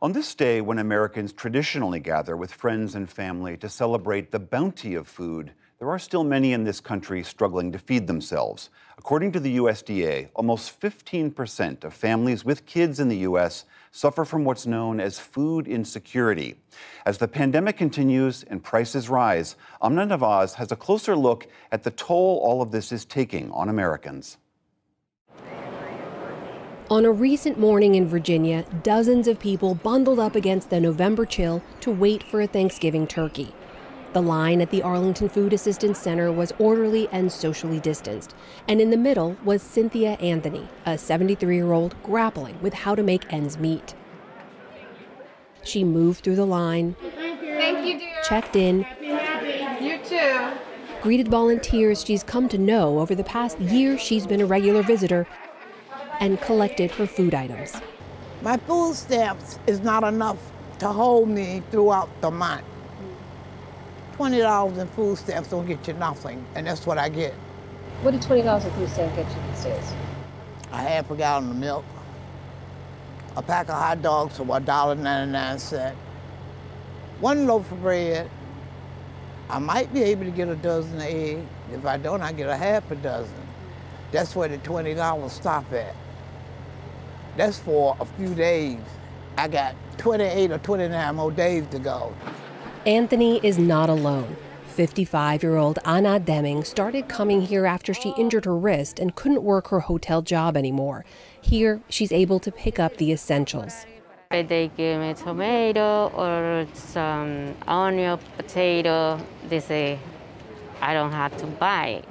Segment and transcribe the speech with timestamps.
[0.00, 4.94] On this day, when Americans traditionally gather with friends and family to celebrate the bounty
[4.94, 5.50] of food,
[5.80, 8.70] there are still many in this country struggling to feed themselves.
[8.96, 13.64] According to the USDA, almost 15% of families with kids in the U.S.
[13.90, 16.54] suffer from what's known as food insecurity.
[17.04, 21.90] As the pandemic continues and prices rise, Amna Nawaz has a closer look at the
[21.90, 24.36] toll all of this is taking on Americans.
[26.90, 31.62] On a recent morning in Virginia, dozens of people bundled up against the November chill
[31.80, 33.52] to wait for a Thanksgiving turkey.
[34.14, 38.34] The line at the Arlington Food Assistance Center was orderly and socially distanced,
[38.66, 43.02] and in the middle was Cynthia Anthony, a 73 year old grappling with how to
[43.02, 43.94] make ends meet.
[45.62, 48.14] She moved through the line, Thank you, dear.
[48.26, 49.84] checked in, happy, happy.
[49.84, 50.58] You too.
[51.02, 55.26] greeted volunteers she's come to know over the past year she's been a regular visitor,
[56.20, 57.74] and collected her food items.
[58.42, 60.38] My food stamps is not enough
[60.78, 62.64] to hold me throughout the month.
[64.16, 67.34] $20 in food stamps don't get you nothing, and that's what I get.
[68.02, 69.92] What did $20 in food stamps get you these days?
[70.72, 71.84] A half a gallon of milk,
[73.36, 75.94] a pack of hot dogs for $1.99,
[77.20, 78.30] one loaf of bread.
[79.50, 81.46] I might be able to get a dozen of eggs.
[81.72, 83.34] If I don't, I get a half a dozen.
[84.12, 85.94] That's where the $20 stop at.
[87.38, 88.80] That's for a few days.
[89.36, 92.12] I got 28 or 29 more days to go.
[92.84, 94.36] Anthony is not alone.
[94.66, 99.44] 55 year old Anna Deming started coming here after she injured her wrist and couldn't
[99.44, 101.04] work her hotel job anymore.
[101.40, 103.86] Here, she's able to pick up the essentials.
[104.30, 109.24] They give me tomato or some onion, potato.
[109.48, 110.00] They say
[110.80, 112.02] I don't have to buy.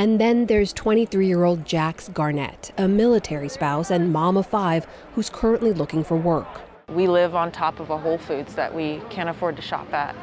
[0.00, 4.86] And then there's 23 year old Jax Garnett, a military spouse and mom of five
[5.14, 6.48] who's currently looking for work.
[6.88, 10.16] We live on top of a Whole Foods that we can't afford to shop at.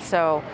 [0.00, 0.44] So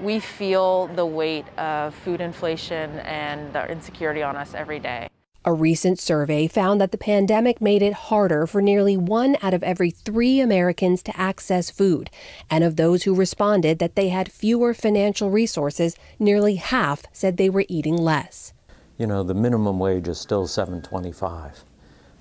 [0.00, 5.08] we feel the weight of food inflation and the insecurity on us every day.
[5.44, 9.64] A recent survey found that the pandemic made it harder for nearly one out of
[9.64, 12.10] every three Americans to access food.
[12.48, 17.50] And of those who responded that they had fewer financial resources, nearly half said they
[17.50, 18.52] were eating less.
[18.98, 21.64] You know, the minimum wage is still 725.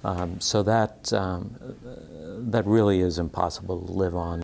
[0.04, 1.56] Um, so that, um,
[2.50, 4.42] that really is impossible to live on.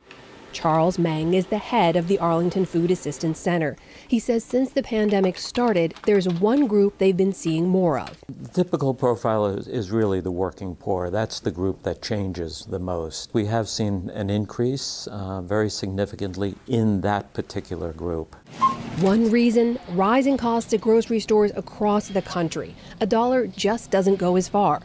[0.52, 3.76] Charles Meng is the head of the Arlington Food Assistance Center.
[4.08, 8.18] He says since the pandemic started, there's one group they've been seeing more of.
[8.28, 11.10] The typical profile is, is, really the working poor.
[11.10, 13.34] That's the group that changes the most.
[13.34, 18.36] We have seen an increase uh, very significantly in that particular group.
[19.00, 22.76] One reason rising costs at grocery stores across the country.
[23.00, 24.82] A dollar just doesn't go as far.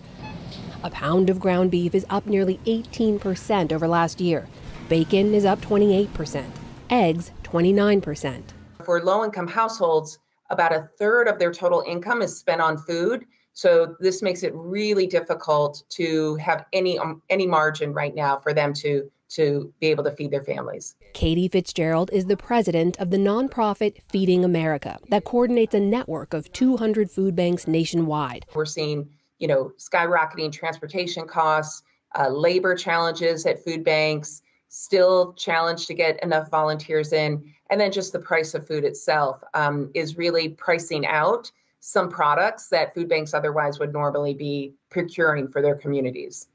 [0.84, 4.48] A pound of ground beef is up nearly 18% over last year.
[4.92, 6.44] Bacon is up 28%,
[6.90, 8.42] eggs 29%.
[8.84, 10.18] For low income households,
[10.50, 13.24] about a third of their total income is spent on food.
[13.54, 18.52] So this makes it really difficult to have any um, any margin right now for
[18.52, 20.94] them to to be able to feed their families.
[21.14, 26.52] Katie Fitzgerald is the president of the nonprofit Feeding America that coordinates a network of
[26.52, 28.44] 200 food banks nationwide.
[28.54, 31.82] We're seeing, you know, skyrocketing transportation costs,
[32.14, 34.42] uh, labor challenges at food banks,
[34.72, 37.52] still challenged to get enough volunteers in.
[37.68, 42.68] And then just the price of food itself um, is really pricing out some products
[42.68, 46.48] that food banks otherwise would normally be procuring for their communities.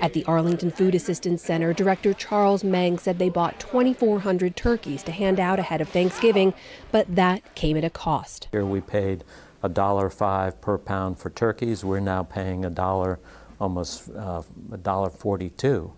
[0.00, 5.12] At the Arlington Food Assistance Center, Director Charles Meng said they bought 2,400 turkeys to
[5.12, 6.54] hand out ahead of Thanksgiving,
[6.90, 8.48] but that came at a cost.
[8.50, 9.22] Here we paid
[9.62, 11.84] a dollar five per pound for turkeys.
[11.84, 13.20] We're now paying a dollar,
[13.60, 14.42] almost uh,
[14.72, 15.92] a dollar forty-two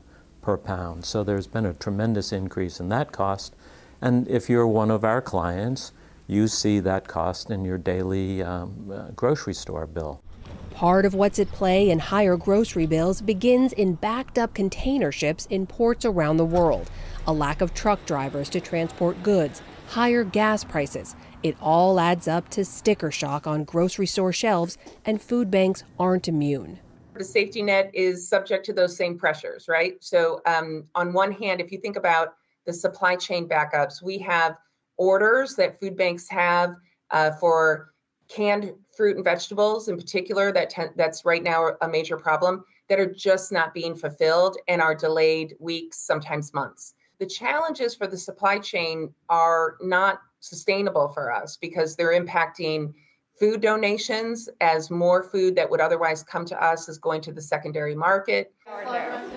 [0.46, 1.04] per pound.
[1.04, 3.56] So there's been a tremendous increase in that cost.
[4.00, 5.90] And if you're one of our clients,
[6.28, 10.22] you see that cost in your daily um, uh, grocery store bill.
[10.70, 15.46] Part of what's at play in higher grocery bills begins in backed up container ships
[15.46, 16.92] in ports around the world,
[17.26, 21.16] a lack of truck drivers to transport goods, higher gas prices.
[21.42, 26.28] It all adds up to sticker shock on grocery store shelves, and food banks aren't
[26.28, 26.78] immune
[27.18, 30.02] the safety net is subject to those same pressures, right?
[30.02, 32.34] So, um, on one hand, if you think about
[32.66, 34.58] the supply chain backups, we have
[34.96, 36.76] orders that food banks have
[37.10, 37.92] uh, for
[38.28, 43.12] canned fruit and vegetables, in particular, that that's right now a major problem that are
[43.12, 46.94] just not being fulfilled and are delayed weeks, sometimes months.
[47.18, 52.94] The challenges for the supply chain are not sustainable for us because they're impacting
[53.38, 57.40] food donations as more food that would otherwise come to us is going to the
[57.40, 58.52] secondary market.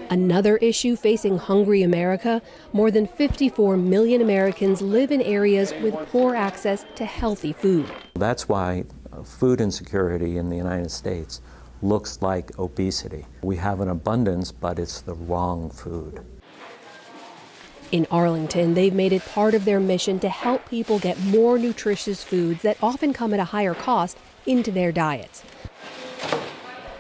[0.10, 2.42] Another issue facing hungry America
[2.74, 7.92] more than 54 million Americans live in areas with poor access to healthy food.
[8.16, 11.42] That's why uh, food insecurity in the United States
[11.82, 13.26] looks like obesity.
[13.44, 16.24] We have an abundance, but it's the wrong food.
[17.92, 22.24] In Arlington, they've made it part of their mission to help people get more nutritious
[22.24, 24.16] foods that often come at a higher cost
[24.46, 25.44] into their diets.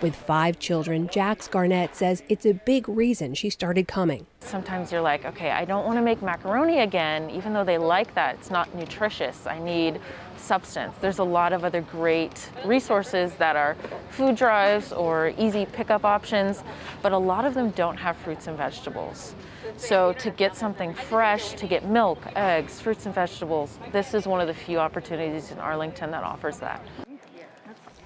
[0.01, 4.25] With five children, Jax Garnett says it's a big reason she started coming.
[4.40, 8.16] Sometimes you're like, okay, I don't want to make macaroni again, even though they like
[8.16, 8.36] that.
[8.36, 9.46] It's not nutritious.
[9.46, 10.00] I need
[10.38, 10.96] substance.
[11.01, 13.75] There's a lot of other great resources that are
[14.10, 16.63] food drives or easy pickup options,
[17.02, 19.36] but a lot of them don't have fruits and vegetables.
[19.75, 24.40] So to get something fresh, to get milk, eggs, fruits and vegetables, this is one
[24.40, 26.81] of the few opportunities in Arlington that offers that.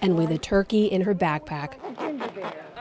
[0.03, 1.75] And with a turkey in her backpack,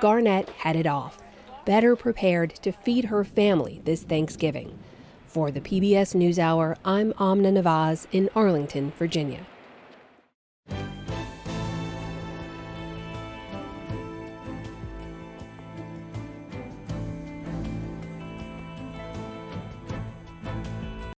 [0.00, 1.22] Garnett headed off,
[1.64, 4.76] better prepared to feed her family this Thanksgiving.
[5.24, 9.46] For the PBS NewsHour, I'm Amna Nawaz in Arlington, Virginia.